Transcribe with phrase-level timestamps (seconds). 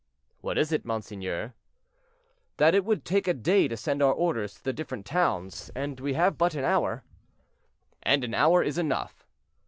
[0.39, 1.53] "What is it, monseigneur?"
[2.57, 5.99] "That it would take a day to send our orders to the different towns, and
[5.99, 7.03] we have but an hour."
[8.01, 9.27] "And an hour is enough."